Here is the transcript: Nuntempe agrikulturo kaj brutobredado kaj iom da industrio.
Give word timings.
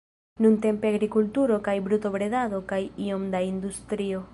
Nuntempe 0.45 0.87
agrikulturo 0.93 1.59
kaj 1.69 1.77
brutobredado 1.89 2.65
kaj 2.73 2.83
iom 3.09 3.33
da 3.37 3.49
industrio. 3.55 4.29